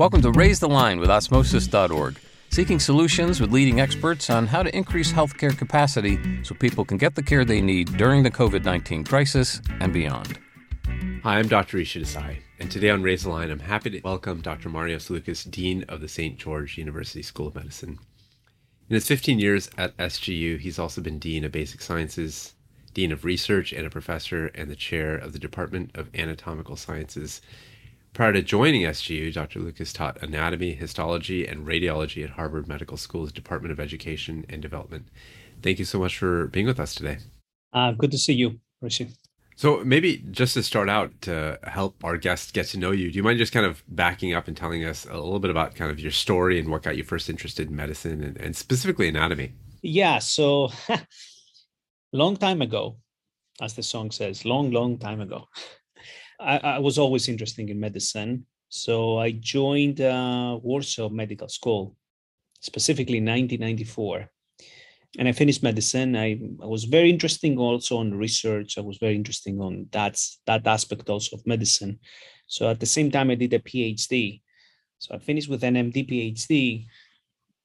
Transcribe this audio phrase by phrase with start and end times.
[0.00, 4.74] Welcome to Raise the Line with Osmosis.org, seeking solutions with leading experts on how to
[4.74, 9.04] increase healthcare capacity so people can get the care they need during the COVID 19
[9.04, 10.38] crisis and beyond.
[11.22, 11.76] Hi, I'm Dr.
[11.76, 14.70] Rishi Desai, and today on Raise the Line, I'm happy to welcome Dr.
[14.70, 16.38] Marios Loukas, Dean of the St.
[16.38, 17.98] George University School of Medicine.
[18.88, 22.54] In his 15 years at SGU, he's also been Dean of Basic Sciences,
[22.94, 27.42] Dean of Research, and a professor and the chair of the Department of Anatomical Sciences.
[28.12, 29.60] Prior to joining SGU, Dr.
[29.60, 35.06] Loukas taught anatomy, histology, and radiology at Harvard Medical School's Department of Education and Development.
[35.62, 37.18] Thank you so much for being with us today.
[37.72, 39.10] Uh, good to see you, Rishi.
[39.54, 43.16] So, maybe just to start out to help our guests get to know you, do
[43.16, 45.90] you mind just kind of backing up and telling us a little bit about kind
[45.90, 49.52] of your story and what got you first interested in medicine and, and specifically anatomy?
[49.82, 50.18] Yeah.
[50.18, 50.72] So,
[52.12, 52.96] long time ago,
[53.60, 55.46] as the song says, long, long time ago,
[56.40, 58.46] I, I was always interested in medicine.
[58.68, 61.96] So I joined uh, Warsaw Medical School,
[62.60, 64.30] specifically in 1994.
[65.18, 66.16] And I finished medicine.
[66.16, 68.78] I, I was very interesting also on research.
[68.78, 71.98] I was very interesting on that, that aspect also of medicine.
[72.46, 74.40] So at the same time, I did a PhD.
[74.98, 76.86] So I finished with an MD PhD.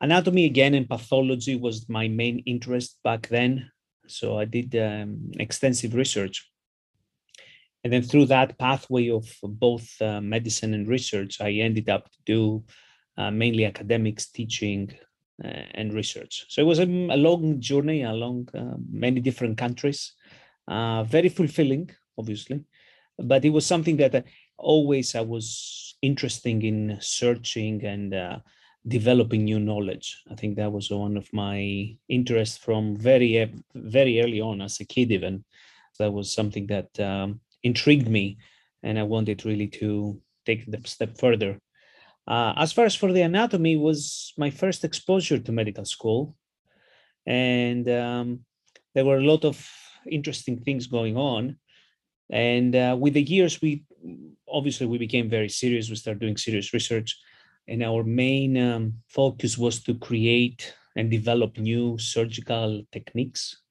[0.01, 3.69] Anatomy again and pathology was my main interest back then.
[4.07, 6.49] So I did um, extensive research.
[7.85, 12.17] And then through that pathway of both uh, medicine and research, I ended up to
[12.25, 12.63] do
[13.15, 14.91] uh, mainly academics, teaching,
[15.43, 16.45] uh, and research.
[16.49, 20.13] So it was a, a long journey along uh, many different countries,
[20.67, 22.63] uh, very fulfilling, obviously,
[23.19, 24.25] but it was something that
[24.57, 28.39] always I was interested in searching and uh,
[28.87, 30.23] developing new knowledge.
[30.31, 34.85] I think that was one of my interests from very very early on as a
[34.85, 35.45] kid even.
[35.99, 38.37] That was something that um, intrigued me,
[38.83, 41.59] and I wanted really to take the step further.
[42.27, 46.35] Uh, as far as for the anatomy, was my first exposure to medical school,
[47.25, 48.39] and um,
[48.93, 49.57] there were a lot of
[50.09, 51.57] interesting things going on.
[52.29, 53.83] And uh, with the years, we
[54.47, 55.89] obviously we became very serious.
[55.89, 57.17] We started doing serious research,
[57.67, 63.61] and our main um, focus was to create and develop new surgical techniques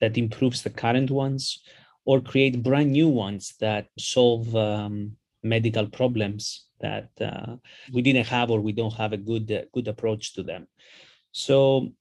[0.00, 1.62] that improves the current ones
[2.06, 7.56] or create brand new ones that solve um, medical problems that uh,
[7.92, 10.66] we didn't have or we don't have a good uh, good approach to them.
[11.32, 11.92] So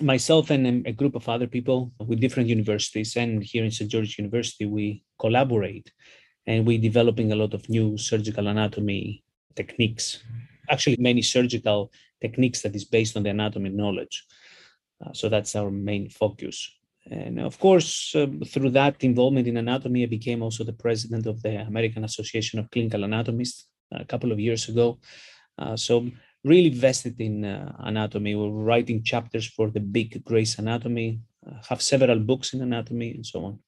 [0.00, 4.18] myself and a group of other people with different universities and here in st george
[4.18, 5.90] university we collaborate
[6.46, 10.22] and we're developing a lot of new surgical anatomy techniques
[10.68, 14.24] actually many surgical techniques that is based on the anatomy knowledge.
[15.04, 16.70] Uh, so that's our main focus
[17.10, 21.42] and of course, uh, through that involvement in anatomy, I became also the president of
[21.42, 24.98] the American Association of Clinical Anatomists a couple of years ago.
[25.58, 26.06] Uh, so
[26.44, 28.34] really vested in uh, anatomy.
[28.34, 33.26] We're writing chapters for the big Gray's Anatomy, uh, have several books in anatomy, and
[33.26, 33.58] so on.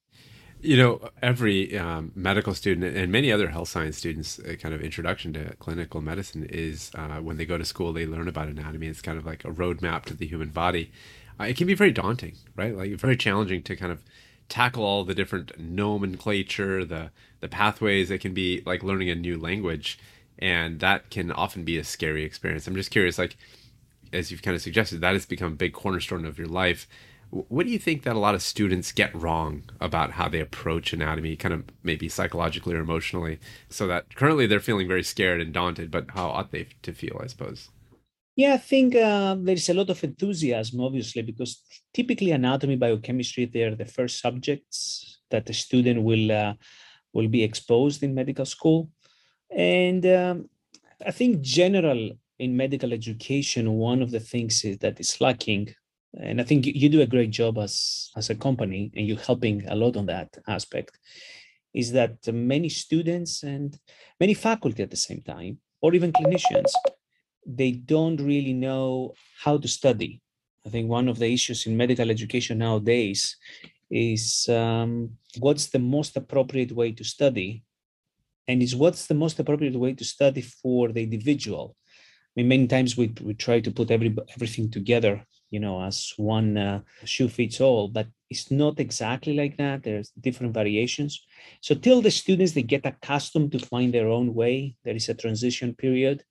[0.61, 4.81] You know, every um, medical student and many other health science students' uh, kind of
[4.81, 8.87] introduction to clinical medicine is uh, when they go to school, they learn about anatomy.
[8.87, 10.91] It's kind of like a roadmap to the human body
[11.28, 12.75] uh, Uh, it can be very daunting, right?
[12.75, 14.03] Like very challenging to kind of
[14.49, 18.11] tackle all the different nomenclature, the the pathways.
[18.11, 19.99] It can be like learning a new language,
[20.37, 22.67] and that can often be a scary experience.
[22.67, 23.37] I'm just curious, like
[24.11, 26.87] as you've kind of suggested, that has become a big cornerstone of your life.
[27.31, 30.93] What do you think that a lot of students get wrong about how they approach
[30.93, 33.39] anatomy, kind of maybe psychologically or emotionally,
[33.69, 37.21] so that currently they're feeling very scared and daunted, but how ought they to feel,
[37.23, 37.69] I suppose?
[38.35, 41.61] Yeah, I think uh, there is a lot of enthusiasm, obviously, because
[41.93, 46.53] typically anatomy, biochemistry, they're the first subjects that the student will uh,
[47.11, 48.89] will be exposed in medical school,
[49.55, 50.49] and um,
[51.05, 55.73] I think general in medical education, one of the things is that is lacking,
[56.17, 59.67] and I think you do a great job as as a company, and you're helping
[59.67, 60.97] a lot on that aspect,
[61.73, 63.77] is that many students and
[64.19, 66.71] many faculty at the same time, or even clinicians
[67.45, 69.13] they don't really know
[69.43, 70.21] how to study.
[70.65, 73.37] I think one of the issues in medical education nowadays
[73.89, 77.63] is um, what's the most appropriate way to study,
[78.47, 81.75] and is what's the most appropriate way to study for the individual.
[82.37, 86.13] I mean, many times we we try to put every everything together, you know, as
[86.17, 89.83] one uh, shoe fits all, but it's not exactly like that.
[89.83, 91.25] There's different variations.
[91.61, 95.15] So till the students they get accustomed to find their own way, there is a
[95.15, 96.23] transition period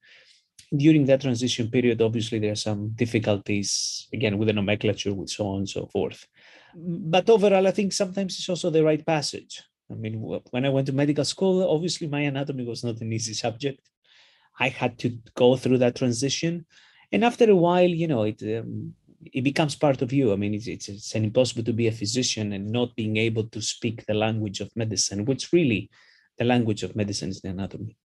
[0.76, 5.46] during that transition period, obviously there are some difficulties again with the nomenclature, with so
[5.48, 6.26] on and so forth.
[6.74, 9.62] But overall, I think sometimes it's also the right passage.
[9.90, 10.20] I mean,
[10.50, 13.80] when I went to medical school, obviously my anatomy was not an easy subject.
[14.60, 16.66] I had to go through that transition.
[17.10, 18.94] And after a while, you know, it um,
[19.32, 20.32] it becomes part of you.
[20.32, 23.60] I mean, it's, it's, it's impossible to be a physician and not being able to
[23.60, 25.90] speak the language of medicine, which really
[26.38, 27.96] the language of medicine is the anatomy.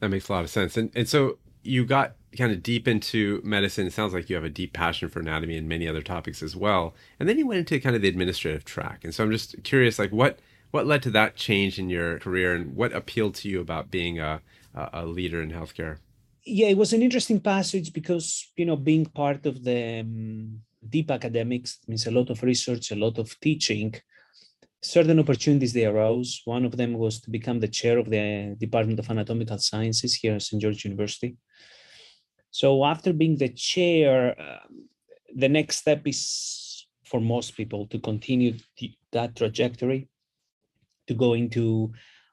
[0.00, 0.76] That makes a lot of sense.
[0.76, 3.86] And and so you got kind of deep into medicine.
[3.86, 6.54] It sounds like you have a deep passion for anatomy and many other topics as
[6.54, 6.94] well.
[7.18, 9.04] And then you went into kind of the administrative track.
[9.04, 10.38] And so I'm just curious, like what
[10.70, 14.18] what led to that change in your career, and what appealed to you about being
[14.20, 14.42] a
[14.76, 15.98] a leader in healthcare?
[16.44, 21.10] Yeah, it was an interesting passage because you know being part of the um, deep
[21.10, 23.94] academics means a lot of research, a lot of teaching
[24.82, 26.42] certain opportunities they arose.
[26.44, 30.34] One of them was to become the chair of the Department of Anatomical Sciences here
[30.34, 30.62] at St.
[30.62, 31.36] George University.
[32.50, 34.66] So after being the chair, uh,
[35.34, 38.54] the next step is for most people to continue
[39.12, 40.08] that trajectory,
[41.06, 41.92] to go into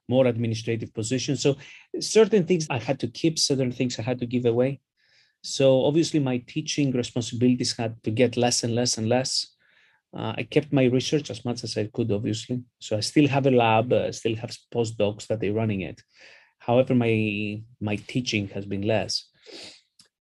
[0.09, 1.41] more administrative positions.
[1.41, 1.57] So
[1.99, 4.81] certain things I had to keep, certain things I had to give away.
[5.41, 9.47] So obviously my teaching responsibilities had to get less and less and less.
[10.15, 12.63] Uh, I kept my research as much as I could, obviously.
[12.79, 16.01] So I still have a lab, uh, still have postdocs that they're running it.
[16.59, 19.27] However, my my teaching has been less.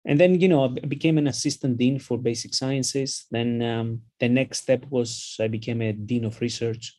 [0.05, 3.27] And then, you know, I became an assistant dean for basic sciences.
[3.31, 6.99] Then um, the next step was I became a dean of research.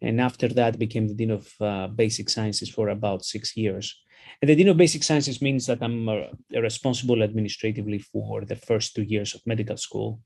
[0.00, 3.94] And after that, became the dean of uh, basic sciences for about six years.
[4.40, 8.94] And the dean of basic sciences means that I'm uh, responsible administratively for the first
[8.94, 10.20] two years of medical school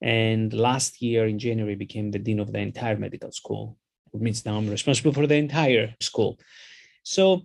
[0.00, 3.76] and last year in January became the dean of the entire medical school,
[4.10, 6.38] which means now I'm responsible for the entire school.
[7.02, 7.42] So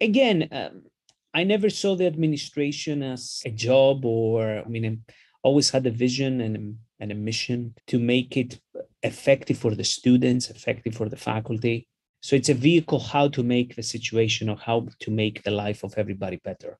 [0.00, 0.82] again, um,
[1.32, 5.90] I never saw the administration as a job or, I mean, I always had a
[5.90, 8.60] vision and, and a mission to make it
[9.02, 11.86] effective for the students, effective for the faculty.
[12.20, 15.84] So it's a vehicle how to make the situation or how to make the life
[15.84, 16.78] of everybody better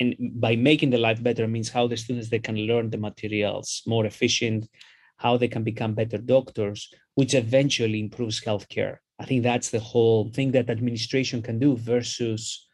[0.00, 3.82] and by making the life better means how the students they can learn the materials
[3.86, 4.68] more efficient
[5.16, 10.28] how they can become better doctors which eventually improves healthcare i think that's the whole
[10.30, 12.68] thing that administration can do versus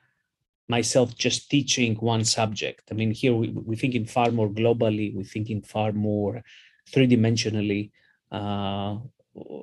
[0.68, 2.82] myself just teaching one subject.
[2.90, 6.42] I mean here we, we're thinking far more globally we're thinking far more
[6.92, 7.90] three-dimensionally.
[8.30, 8.96] Uh,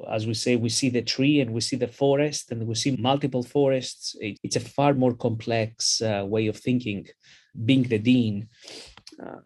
[0.10, 2.96] as we say, we see the tree and we see the forest and we see
[2.98, 4.16] multiple forests.
[4.22, 7.08] It, it's a far more complex uh, way of thinking
[7.66, 8.48] being the dean
[9.22, 9.40] uh,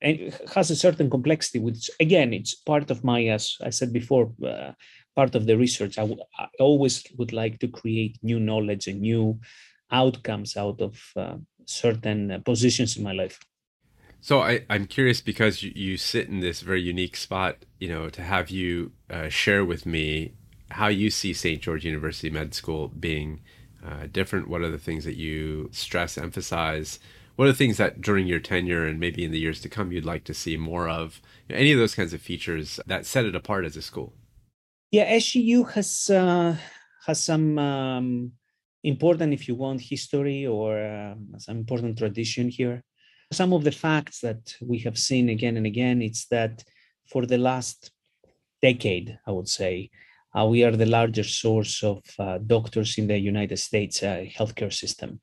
[0.00, 4.30] and has a certain complexity which again it's part of my as i said before
[4.46, 4.70] uh,
[5.18, 5.98] part of the research.
[5.98, 9.40] I, w- I always would like to create new knowledge and new
[9.90, 13.40] outcomes out of uh, certain uh, positions in my life
[14.20, 18.08] so I, i'm curious because you, you, sit in this very unique spot you know
[18.10, 20.32] to have you uh, share with me
[20.70, 23.40] how you see st george university med school being
[23.84, 26.98] uh, different what are the things that you stress emphasize
[27.38, 29.92] what are the things that during your tenure and maybe in the years to come
[29.92, 31.22] you'd like to see more of?
[31.48, 34.12] Any of those kinds of features that set it apart as a school?
[34.90, 36.56] Yeah, SGU has uh,
[37.06, 38.32] has some um,
[38.84, 42.82] important, if you want, history or um, some important tradition here.
[43.32, 46.64] Some of the facts that we have seen again and again, it's that
[47.10, 47.90] for the last
[48.62, 49.90] decade, I would say,
[50.38, 54.72] uh, we are the largest source of uh, doctors in the United States uh, healthcare
[54.72, 55.20] system.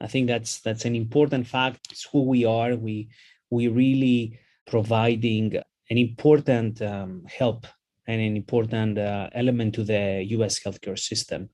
[0.00, 1.88] I think that's that's an important fact.
[1.90, 2.74] It's who we are.
[2.74, 3.08] We
[3.50, 5.56] we really providing
[5.90, 7.66] an important um, help
[8.06, 10.60] and an important uh, element to the U.S.
[10.60, 11.50] healthcare system.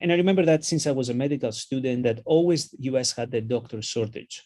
[0.00, 3.12] And I remember that since I was a medical student, that always U.S.
[3.12, 4.42] had the doctor shortage,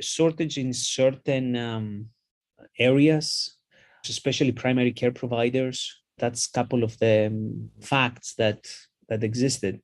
[0.00, 2.06] shortage in certain um,
[2.78, 3.56] areas,
[4.08, 6.02] especially primary care providers.
[6.18, 8.66] That's a couple of the um, facts that
[9.08, 9.80] that existed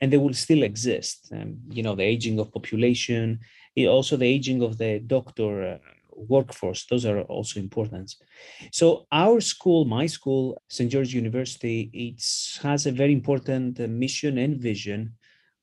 [0.00, 1.32] and they will still exist.
[1.32, 3.40] Um, you know, the aging of population,
[3.88, 5.78] also the aging of the doctor uh,
[6.16, 6.86] workforce.
[6.86, 8.14] Those are also important.
[8.72, 10.90] So our school, my school, St.
[10.90, 12.22] George University, it
[12.62, 15.14] has a very important uh, mission and vision,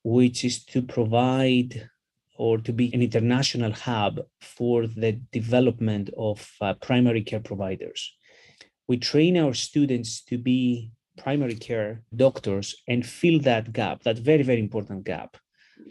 [0.04, 1.90] which is to provide
[2.38, 8.16] or to be an international hub for the development of uh, primary care providers.
[8.88, 14.44] We train our students to be primary care doctors and fill that gap, that very,
[14.44, 15.38] very important gap.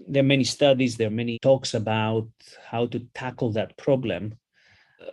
[0.08, 2.28] There are many studies, there are many talks about
[2.68, 4.34] how to tackle that problem.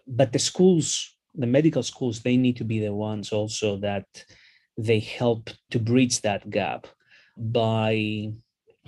[0.08, 4.06] But the schools, the medical schools, they need to be the ones also that
[4.78, 6.88] they help to bridge that gap
[7.38, 8.32] by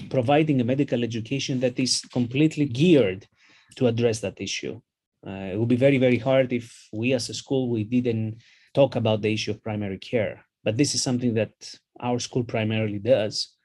[0.10, 3.28] providing a medical education that is completely geared
[3.76, 4.80] to address that issue.
[5.26, 8.38] Uh, it would be very, very hard if we as a school we didn't
[8.74, 11.52] talk about the issue of primary care but this is something that
[12.00, 13.56] our school primarily does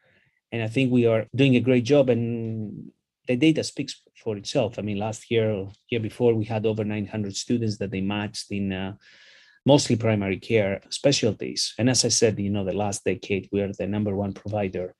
[0.53, 2.91] and i think we are doing a great job and
[3.26, 4.78] the data speaks for itself.
[4.78, 8.73] I mean, last year, year before, we had over 900 students that they matched in
[8.73, 8.95] uh,
[9.66, 11.75] mostly primary care specialties.
[11.78, 14.95] And as I said, you know, the last decade, we are the number one provider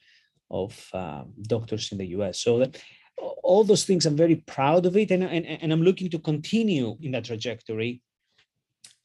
[0.51, 2.41] of uh, doctors in the US.
[2.41, 2.81] So that,
[3.43, 5.11] all those things, I'm very proud of it.
[5.11, 8.03] And, and, and I'm looking to continue in that trajectory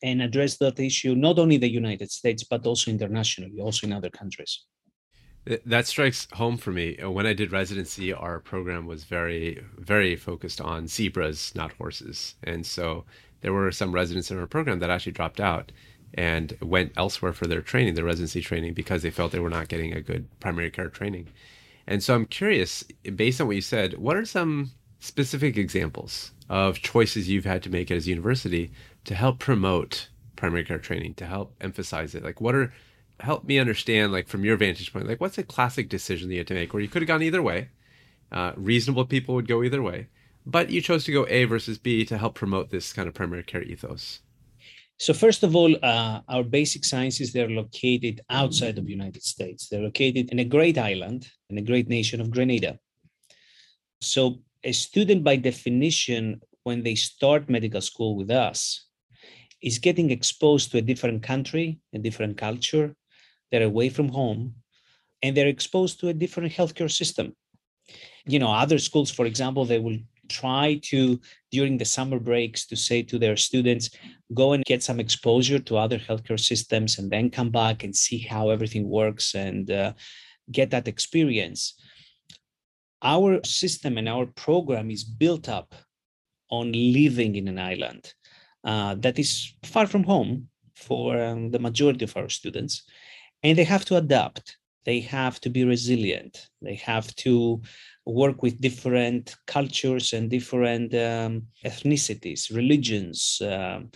[0.01, 4.09] and address that issue, not only the United States, but also internationally, also in other
[4.09, 4.65] countries.
[5.45, 6.97] That strikes home for me.
[7.01, 12.35] When I did residency, our program was very, very focused on zebras, not horses.
[12.43, 13.05] And so
[13.41, 15.71] there were some residents in our program that actually dropped out
[16.13, 19.69] and went elsewhere for their training, their residency training, because they felt they were not
[19.69, 21.27] getting a good primary care training.
[21.87, 22.83] And so I'm curious,
[23.15, 27.69] based on what you said, what are some specific examples of choices you've had to
[27.69, 28.71] make as a university
[29.05, 32.23] to help promote primary care training, to help emphasize it?
[32.23, 32.73] Like, what are,
[33.19, 36.39] help me understand, like, from your vantage point, like, what's a classic decision that you
[36.39, 37.69] had to make where you could have gone either way?
[38.31, 40.07] Uh, reasonable people would go either way
[40.45, 43.43] but you chose to go A versus B to help promote this kind of primary
[43.43, 44.21] care ethos.
[44.97, 49.69] So first of all, uh, our basic sciences, they're located outside of the United States.
[49.69, 52.79] They're located in a great island, in a great nation of Grenada.
[54.01, 58.87] So a student by definition, when they start medical school with us,
[59.61, 62.93] is getting exposed to a different country, a different culture.
[63.51, 64.55] They're away from home,
[65.21, 67.35] and they're exposed to a different healthcare system.
[68.25, 71.19] You know, other schools, for example, they will try to
[71.51, 73.89] during the summer breaks to say to their students
[74.33, 78.19] go and get some exposure to other healthcare systems and then come back and see
[78.19, 79.91] how everything works and uh,
[80.51, 81.73] get that experience
[83.01, 85.73] our system and our program is built up
[86.49, 88.13] on living in an island
[88.63, 92.83] uh, that is far from home for um, the majority of our students
[93.43, 97.61] and they have to adapt they have to be resilient they have to
[98.09, 103.41] work with different cultures and different um, ethnicities, religions.
[103.41, 103.91] Um,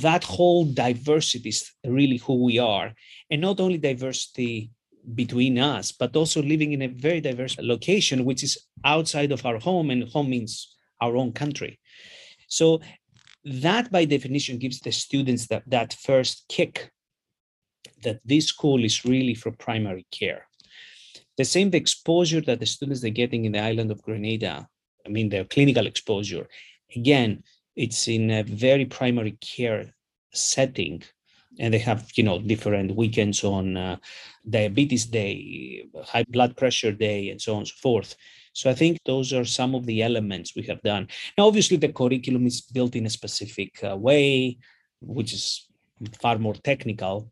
[0.00, 2.92] that whole diversity is really who we are.
[3.30, 4.70] And not only diversity
[5.14, 9.58] between us, but also living in a very diverse location, which is outside of our
[9.58, 11.78] home, and home means our own country.
[12.48, 12.80] So
[13.44, 16.90] that by definition gives the students that, that first kick
[18.06, 20.46] that this school is really for primary care
[21.36, 24.68] the same exposure that the students are getting in the island of Grenada,
[25.04, 26.48] I mean, their clinical exposure,
[26.94, 27.42] again,
[27.74, 29.94] it's in a very primary care
[30.32, 31.02] setting.
[31.58, 33.96] And they have, you know, different weekends on uh,
[34.48, 38.14] diabetes day, high blood pressure day, and so on and so forth.
[38.52, 41.08] So I think those are some of the elements we have done.
[41.36, 44.58] Now, obviously, the curriculum is built in a specific uh, way,
[45.00, 45.66] which is
[46.20, 47.30] far more technical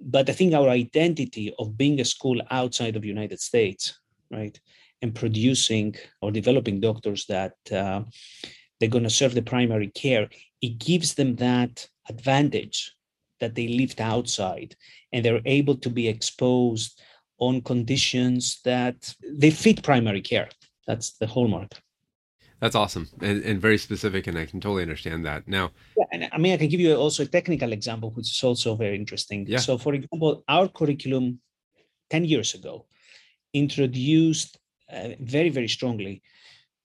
[0.00, 3.98] but I think our identity of being a school outside of the United States,
[4.30, 4.58] right,
[5.02, 8.02] and producing or developing doctors that uh,
[8.78, 10.28] they're going to serve the primary care,
[10.62, 12.94] it gives them that advantage
[13.40, 14.74] that they lived outside
[15.12, 17.00] and they're able to be exposed
[17.38, 20.48] on conditions that they fit primary care.
[20.86, 21.72] That's the hallmark.
[22.60, 25.46] That's awesome and, and very specific, and I can totally understand that.
[25.46, 28.42] Now, yeah, and I mean, I can give you also a technical example, which is
[28.42, 29.46] also very interesting.
[29.46, 29.58] Yeah.
[29.58, 31.40] So, for example, our curriculum
[32.10, 32.86] 10 years ago
[33.52, 34.58] introduced
[34.90, 36.22] uh, very, very strongly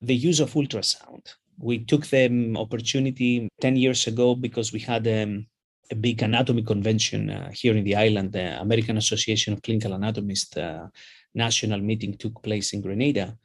[0.01, 1.35] the use of ultrasound.
[1.57, 5.45] We took the opportunity 10 years ago because we had um,
[5.91, 8.31] a big anatomy convention uh, here in the island.
[8.31, 10.87] The American Association of Clinical Anatomists uh,
[11.35, 13.37] national meeting took place in Grenada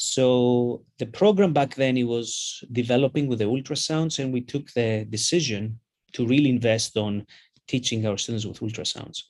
[0.00, 5.04] so the program back then it was developing with the ultrasounds, and we took the
[5.10, 5.80] decision
[6.12, 7.26] to really invest on
[7.66, 9.24] teaching our students with ultrasounds.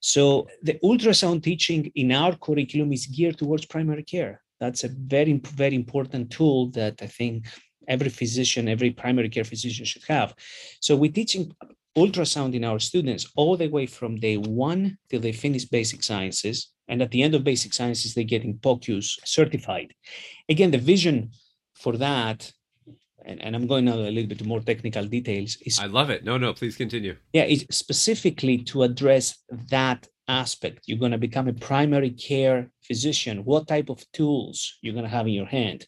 [0.00, 4.42] So the ultrasound teaching in our curriculum is geared towards primary care.
[4.58, 7.46] That's a very, very important tool that I think
[7.86, 10.34] every physician, every primary care physician should have.
[10.80, 11.52] So we're teaching
[11.96, 16.72] ultrasound in our students all the way from day one till they finish basic sciences
[16.88, 19.94] and at the end of basic sciences, they're getting POCUS certified.
[20.48, 21.30] Again, the vision
[21.74, 22.50] for that,
[23.24, 26.24] and, and I'm going now a little bit more technical details, is I love it.
[26.24, 27.16] No, no, please continue.
[27.32, 29.36] Yeah, it's specifically to address
[29.70, 30.84] that aspect.
[30.86, 33.44] You're going to become a primary care physician.
[33.44, 35.86] What type of tools you're going to have in your hand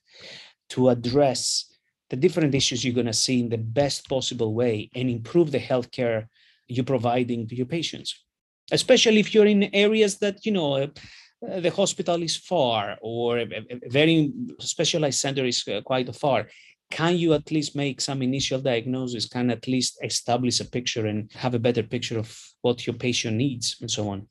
[0.71, 1.67] to address
[2.11, 5.61] the different issues you're going to see in the best possible way and improve the
[5.61, 6.27] healthcare
[6.67, 8.25] you're providing to your patients
[8.73, 13.45] especially if you're in areas that you know uh, the hospital is far or a,
[13.45, 16.47] a very specialized center is uh, quite far
[16.91, 21.31] can you at least make some initial diagnosis can at least establish a picture and
[21.33, 24.27] have a better picture of what your patient needs and so on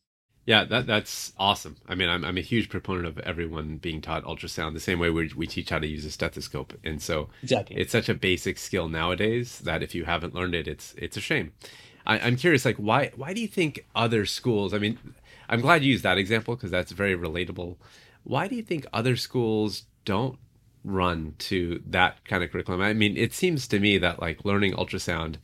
[0.50, 1.76] Yeah, that that's awesome.
[1.88, 5.12] I mean, I'm I'm a huge proponent of everyone being taught ultrasound the same way
[5.12, 7.76] we we teach how to use a stethoscope, and so exactly.
[7.76, 11.22] it's such a basic skill nowadays that if you haven't learned it, it's it's a
[11.22, 11.52] shame.
[12.06, 14.74] I, I'm curious, like why why do you think other schools?
[14.74, 14.98] I mean,
[15.50, 17.78] I'm glad you used that example because that's very relatable.
[18.24, 20.38] Why do you think other schools don't
[20.84, 22.82] run to that kind of curriculum?
[22.82, 25.36] I mean, it seems to me that like learning ultrasound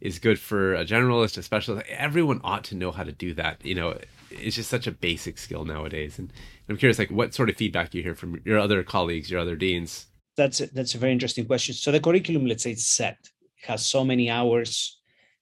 [0.00, 1.86] is good for a generalist, a specialist.
[1.88, 3.64] Everyone ought to know how to do that.
[3.64, 3.98] You know,
[4.30, 6.18] it's just such a basic skill nowadays.
[6.18, 6.32] And
[6.68, 9.56] I'm curious, like, what sort of feedback you hear from your other colleagues, your other
[9.56, 10.06] deans?
[10.36, 11.74] That's a, that's a very interesting question.
[11.74, 13.18] So the curriculum, let's say, it's set,
[13.62, 14.99] it has so many hours.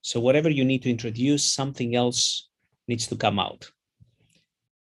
[0.08, 2.48] So whatever you need to introduce, something else
[2.88, 3.70] needs to come out.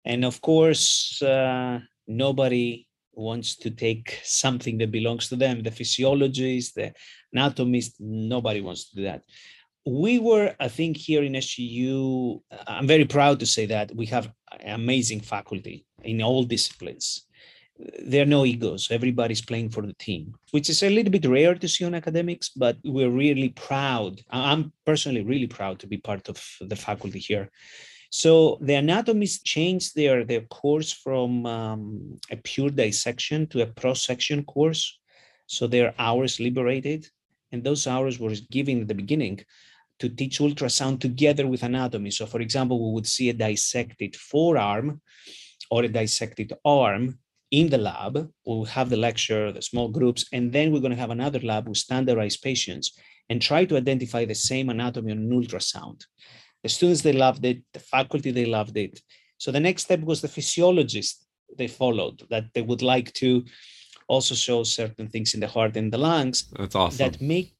[0.05, 5.63] And of course, uh, nobody wants to take something that belongs to them.
[5.63, 6.93] The physiologist, the
[7.33, 9.23] anatomist, nobody wants to do that
[9.85, 14.31] we were, I think, here in SGU, I'm very proud to say that we have
[14.65, 17.27] amazing faculty in all disciplines.
[17.77, 18.89] There are no egos.
[18.89, 22.49] Everybody's playing for the team, which is a little bit rare to see on academics,
[22.49, 24.21] but we're really proud.
[24.29, 27.49] I'm personally really proud to be part of the faculty here.
[28.11, 34.45] So the anatomists changed their, their course from um, a pure dissection to a prosection
[34.45, 34.97] course.
[35.47, 37.07] So their hours liberated.
[37.51, 39.43] And those hours were given at the beginning
[39.99, 42.11] to teach ultrasound together with anatomy.
[42.11, 45.01] So, for example, we would see a dissected forearm
[45.71, 47.19] or a dissected arm
[47.51, 48.29] in the lab.
[48.45, 51.67] We'll have the lecture, the small groups, and then we're going to have another lab
[51.67, 52.97] with standardized patients
[53.29, 56.03] and try to identify the same anatomy on ultrasound.
[56.63, 57.61] The students, they loved it.
[57.73, 58.99] The faculty, they loved it.
[59.37, 61.25] So the next step was the physiologist
[61.57, 63.43] they followed that they would like to
[64.07, 66.47] also show certain things in the heart and the lungs.
[66.57, 66.97] That's awesome.
[66.97, 67.53] That make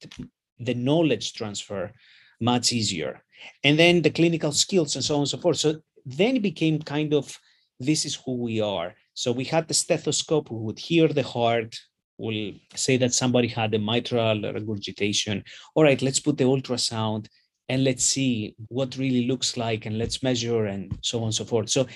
[0.60, 1.92] the knowledge transfer
[2.40, 3.24] much easier.
[3.64, 5.58] And then the clinical skills and so on and so forth.
[5.58, 7.38] So then it became kind of
[7.80, 8.94] this is who we are.
[9.16, 11.76] So we had the stethoscope, we would hear the heart,
[12.18, 15.44] we'll say that somebody had a mitral regurgitation.
[15.74, 17.28] All right, let's put the ultrasound
[17.70, 21.46] and let's see what really looks like and let's measure and so on and so
[21.46, 21.70] forth.
[21.70, 21.88] So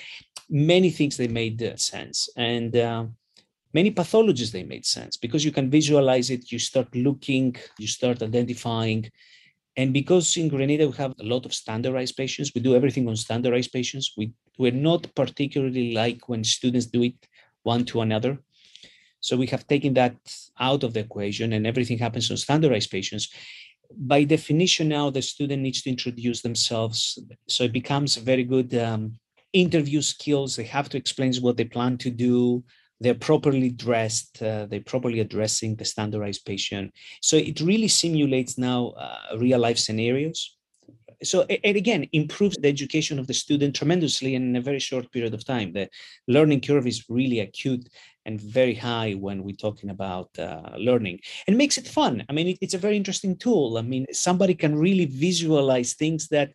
[0.48, 2.28] many things they made uh, sense.
[2.36, 3.04] And uh,
[3.72, 8.22] many pathologies they made sense because you can visualize it, you start looking, you start
[8.22, 9.10] identifying
[9.76, 13.16] and because in Grenada we have a lot of standardized patients, we do everything on
[13.16, 14.14] standardized patients.
[14.16, 17.14] We we're not particularly like when students do it
[17.62, 18.38] one to another.
[19.20, 20.16] So we have taken that
[20.58, 23.28] out of the equation and everything happens on standardized patients.
[23.96, 27.18] By definition, now the student needs to introduce themselves.
[27.48, 29.18] So it becomes very good um,
[29.52, 30.56] interview skills.
[30.56, 32.64] They have to explain what they plan to do
[33.00, 36.92] they're properly dressed, uh, they're properly addressing the standardized patient.
[37.22, 40.56] So it really simulates now uh, real life scenarios.
[41.22, 45.34] So, and again, improves the education of the student tremendously in a very short period
[45.34, 45.72] of time.
[45.72, 45.90] The
[46.28, 47.88] learning curve is really acute
[48.24, 52.24] and very high when we're talking about uh, learning and makes it fun.
[52.28, 53.76] I mean, it, it's a very interesting tool.
[53.76, 56.52] I mean, somebody can really visualize things that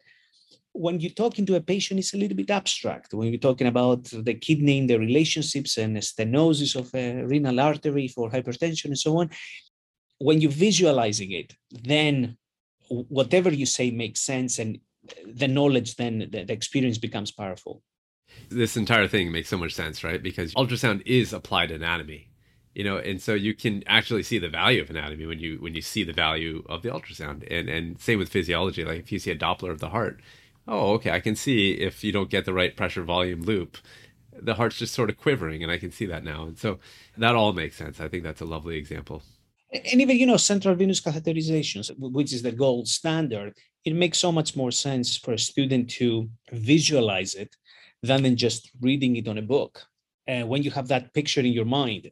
[0.75, 3.13] when you're talking to a patient, it's a little bit abstract.
[3.13, 8.09] When you're talking about the kidney and the relationships and stenosis of a renal artery
[8.09, 9.29] for hypertension and so on,
[10.17, 12.37] when you're visualizing it, then
[12.89, 14.79] whatever you say makes sense and
[15.25, 17.81] the knowledge then the, the experience becomes powerful.
[18.49, 20.21] This entire thing makes so much sense right?
[20.21, 22.29] Because ultrasound is applied anatomy
[22.73, 25.73] you know and so you can actually see the value of anatomy when you when
[25.73, 27.47] you see the value of the ultrasound.
[27.49, 30.21] And and same with physiology like if you see a doppler of the heart
[30.67, 33.77] oh, okay, I can see if you don't get the right pressure volume loop,
[34.31, 36.43] the heart's just sort of quivering, and I can see that now.
[36.43, 36.79] And so
[37.17, 37.99] that all makes sense.
[37.99, 39.23] I think that's a lovely example.
[39.71, 44.31] And even, you know, central venous catheterizations, which is the gold standard, it makes so
[44.31, 47.55] much more sense for a student to visualize it
[48.01, 49.83] than in just reading it on a book.
[50.27, 52.09] And when you have that picture in your mind,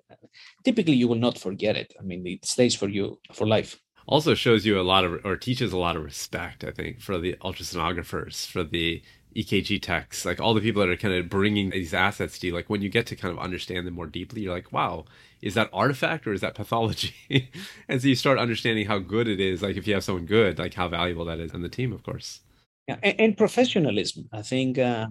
[0.64, 1.94] typically you will not forget it.
[2.00, 5.36] I mean, it stays for you for life also shows you a lot of or
[5.36, 9.02] teaches a lot of respect i think for the ultrasonographers for the
[9.36, 12.54] ekg techs like all the people that are kind of bringing these assets to you.
[12.54, 15.06] Like when you get to kind of understand them more deeply you're like wow
[15.42, 17.14] is that artifact or is that pathology?
[17.90, 20.60] And so you start understanding how good it is like if you have someone good
[20.60, 22.42] like how valuable that is on the team of course.
[22.88, 24.30] Yeah and, and professionalism.
[24.32, 25.08] I think uh,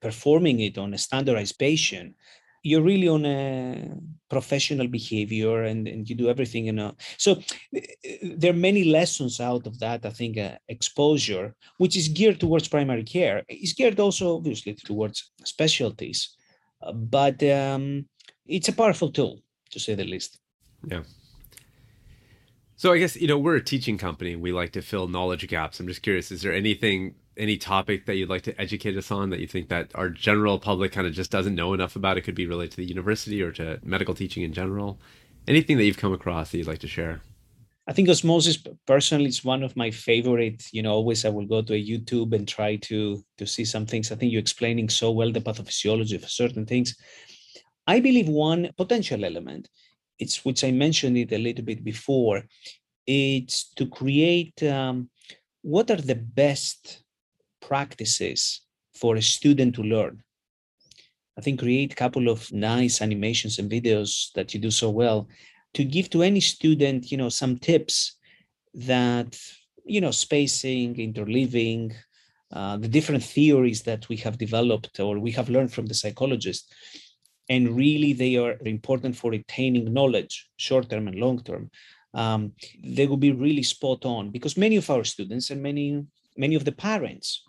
[0.00, 2.14] performing it on a standardized patient
[2.62, 3.96] you're really on a
[4.28, 6.94] professional behavior and, and you do everything you know.
[7.16, 7.40] So
[8.22, 12.68] there are many lessons out of that i think uh, exposure which is geared towards
[12.68, 13.42] primary care.
[13.48, 16.36] Is geared also obviously towards specialties
[16.82, 18.06] uh, but um,
[18.46, 19.40] it's a powerful tool
[19.70, 20.38] to say the least.
[20.86, 21.02] Yeah.
[22.76, 25.80] So i guess you know we're a teaching company we like to fill knowledge gaps.
[25.80, 29.30] I'm just curious is there anything any topic that you'd like to educate us on
[29.30, 32.18] that you think that our general public kind of just doesn't know enough about?
[32.18, 34.98] It could be related to the university or to medical teaching in general.
[35.46, 37.20] Anything that you've come across that you'd like to share?
[37.86, 40.62] I think osmosis personally is one of my favorite.
[40.72, 43.86] You know, always I will go to a YouTube and try to to see some
[43.86, 44.12] things.
[44.12, 46.94] I think you're explaining so well the pathophysiology of certain things.
[47.86, 49.70] I believe one potential element,
[50.18, 52.44] it's which I mentioned it a little bit before,
[53.06, 55.08] it's to create um,
[55.62, 57.02] what are the best
[57.68, 58.62] practices
[59.00, 60.22] for a student to learn.
[61.38, 65.28] I think create a couple of nice animations and videos that you do so well
[65.74, 68.16] to give to any student, you know, some tips
[68.74, 69.38] that,
[69.84, 71.94] you know, spacing, interleaving,
[72.50, 76.72] uh, the different theories that we have developed or we have learned from the psychologists
[77.50, 81.70] and really they are important for retaining knowledge short term and long term
[82.14, 82.52] um,
[82.82, 86.02] they will be really spot on because many of our students and many
[86.38, 87.44] many of the parents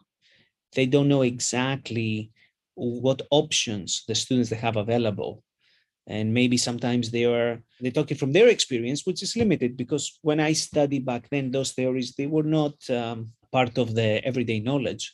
[0.74, 2.32] they don't know exactly
[2.76, 5.44] what options the students they have available.
[6.08, 10.40] And maybe sometimes they are they're talking from their experience which is limited because when
[10.40, 15.14] i studied back then those theories they were not um, part of the everyday knowledge.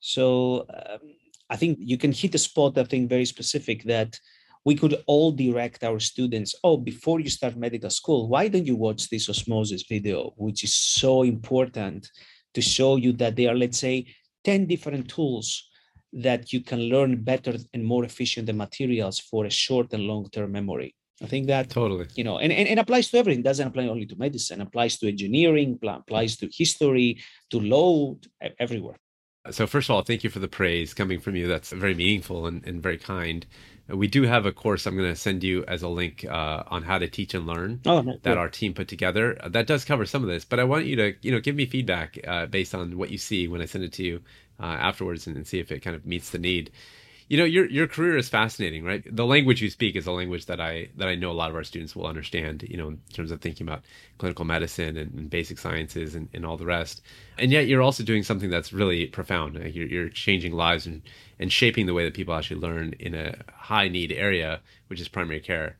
[0.00, 1.00] So um,
[1.48, 4.18] I think you can hit a spot, I think, very specific that
[4.64, 8.76] we could all direct our students oh before you start medical school why don't you
[8.76, 12.08] watch this osmosis video which is so important
[12.54, 14.06] to show you that they are let's say
[14.44, 15.68] 10 different tools
[16.12, 20.28] that you can learn better and more efficient the materials for a short and long
[20.30, 20.94] term memory.
[21.22, 22.06] I think that totally.
[22.16, 23.42] you know and, and, and applies to everything.
[23.42, 24.60] Doesn't apply only to medicine.
[24.60, 27.18] Applies to engineering applies to history
[27.50, 28.16] to law
[28.58, 28.96] everywhere.
[29.50, 31.46] So first of all, thank you for the praise coming from you.
[31.46, 33.46] That's very meaningful and, and very kind.
[33.88, 36.82] We do have a course I'm going to send you as a link uh, on
[36.82, 39.36] how to teach and learn oh, that our team put together.
[39.40, 41.54] Uh, that does cover some of this, but I want you to you know give
[41.54, 44.22] me feedback uh, based on what you see when I send it to you
[44.58, 46.70] uh, afterwards and, and see if it kind of meets the need
[47.28, 49.04] you know your your career is fascinating right?
[49.14, 51.56] The language you speak is a language that i that i know a lot of
[51.56, 53.82] our students will understand you know in terms of thinking about
[54.18, 57.02] clinical medicine and, and basic sciences and, and all the rest.
[57.38, 59.56] And yet you're also doing something that's really profound.
[59.74, 61.02] You're, you're changing lives and
[61.38, 65.08] and shaping the way that people actually learn in a high need area which is
[65.08, 65.76] primary care.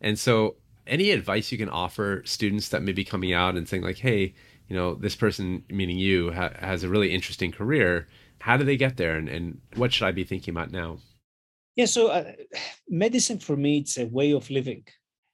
[0.00, 0.56] And so
[0.86, 4.34] any advice you can offer students that may be coming out and saying like hey
[4.68, 8.06] you know this person meaning you ha- has a really interesting career
[8.40, 10.98] how do they get there and, and what should i be thinking about now?
[11.76, 12.32] Yeah so uh,
[12.88, 14.84] medicine for me it's a way of living.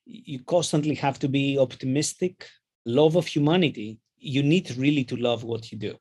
[0.07, 2.47] You constantly have to be optimistic.
[2.85, 5.95] Love of humanity you need really to love what you do.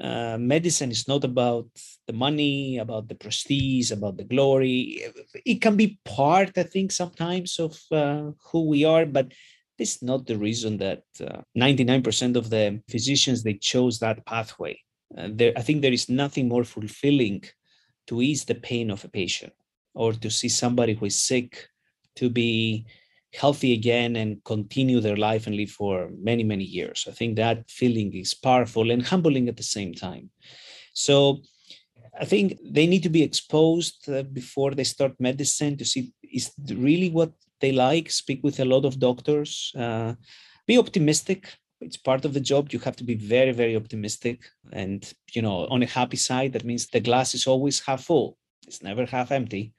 [0.00, 1.66] Uh, medicine is not about
[2.06, 5.02] the money about the prestige about the glory.
[5.44, 9.32] It can be part i think sometimes of uh, who we are but
[9.78, 14.78] is not the reason that uh, 99% of the physicians they chose that pathway
[15.26, 17.44] there, I think there is nothing more fulfilling
[18.06, 19.52] to ease the pain of a patient
[19.94, 21.68] or to see somebody who is sick
[22.16, 22.86] to be
[23.34, 27.06] healthy again and continue their life and live for many, many years.
[27.08, 30.30] I think that feeling is powerful and humbling at the same time.
[30.94, 31.42] So
[32.18, 36.52] I think they need to be exposed uh, before they start medicine to see is
[36.70, 38.10] really what they like.
[38.10, 39.72] Speak with a lot of doctors.
[39.76, 40.14] Uh,
[40.66, 41.48] be optimistic
[41.80, 42.72] it's part of the job.
[42.72, 46.64] You have to be very very optimistic and you know on a happy side that
[46.64, 48.36] means the glass is always half full.
[48.66, 49.72] It's never half empty.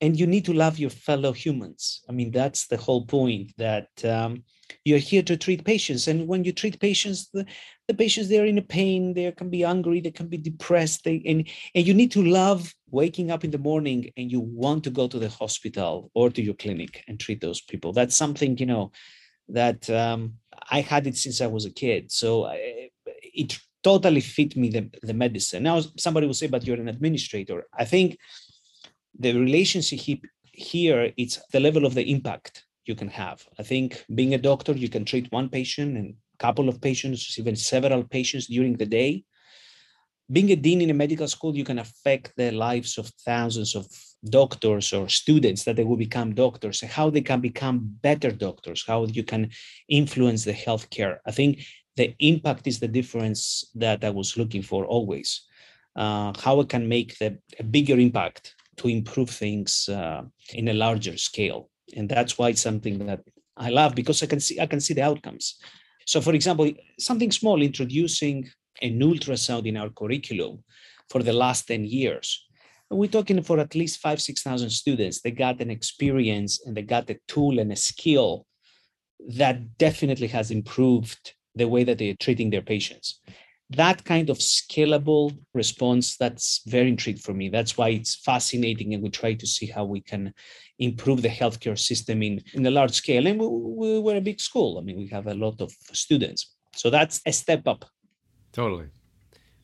[0.00, 2.02] And you need to love your fellow humans.
[2.08, 4.42] I mean that's the whole point that um,
[4.84, 6.08] you're here to treat patients.
[6.08, 7.46] And when you treat patients the,
[7.86, 11.22] the patients they're in a pain they can be hungry they can be depressed they,
[11.26, 14.90] and, and you need to love waking up in the morning and you want to
[14.90, 17.92] go to the hospital or to your clinic and treat those people.
[17.92, 18.92] That's something you know
[19.48, 20.34] that um,
[20.70, 22.10] I had it since I was a kid.
[22.10, 22.90] So I,
[23.22, 25.62] it totally fit me the, the medicine.
[25.62, 27.66] Now somebody will say, but you're an administrator.
[27.78, 28.18] I think
[29.18, 30.20] the relationship
[30.52, 33.44] here it's the level of the impact you can have.
[33.58, 37.38] I think being a doctor, you can treat one patient and a couple of patients,
[37.38, 39.24] even several patients during the day.
[40.32, 43.86] Being a dean in a medical school, you can affect the lives of thousands of
[44.28, 48.84] doctors or students that they will become doctors and how they can become better doctors
[48.86, 49.50] how you can
[49.88, 51.18] influence the healthcare.
[51.26, 51.64] I think
[51.96, 55.42] the impact is the difference that i was looking for always.
[55.96, 60.74] Uh, how i can make the, a bigger impact to improve things uh, in a
[60.74, 61.70] larger scale.
[61.96, 63.20] And that's why it's something that
[63.56, 65.56] i love because i can see i can see the outcomes.
[66.06, 68.48] So for example something small introducing
[68.82, 70.62] an ultrasound in our curriculum
[71.08, 72.46] for the last 10 years
[72.90, 75.20] we're talking for at least five, 6,000 students.
[75.20, 78.46] They got an experience and they got a tool and a skill
[79.28, 83.20] that definitely has improved the way that they're treating their patients.
[83.70, 89.02] that kind of scalable response that's very intrigued for me that's why it's fascinating and
[89.02, 90.32] we try to see how we can
[90.78, 94.38] improve the healthcare system in in a large scale and we, we, we're a big
[94.38, 97.82] school i mean we have a lot of students so that's a step up
[98.54, 98.86] totally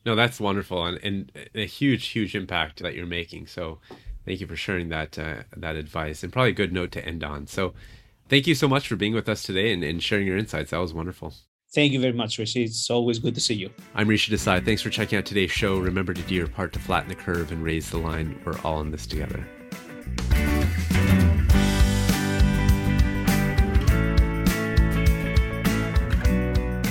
[0.05, 3.79] no that's wonderful and, and a huge huge impact that you're making so
[4.25, 7.23] thank you for sharing that uh, that advice and probably a good note to end
[7.23, 7.73] on so
[8.29, 10.77] thank you so much for being with us today and, and sharing your insights that
[10.77, 11.33] was wonderful
[11.73, 12.63] Thank you very much, Rishi.
[12.65, 13.69] It's always good to see you.
[13.95, 14.63] I'm Rishi Desai.
[14.63, 15.79] Thanks for checking out today's show.
[15.79, 18.41] Remember to do your part to flatten the curve and raise the line.
[18.43, 19.47] We're all in this together.